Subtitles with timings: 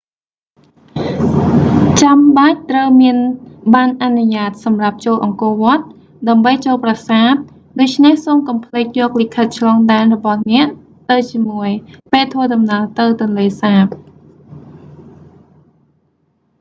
[2.01, 3.15] ចាំបាច់ត្រូវមាន
[3.75, 5.83] បណ្ណអនុញ្ញាតសម្រាប់ចូលអង្គរវត្ត
[6.29, 7.33] ដើម្បីចូលប្រាសាទ
[7.81, 10.67] ដូច្នេះសូមកុំភ្លេចយកលិខិតឆ្លងដែនរបស់អ្នក
[11.09, 11.69] ទៅជាមួយ
[12.11, 13.85] ពេលធ្វើដំណើរទៅទន្លេសាប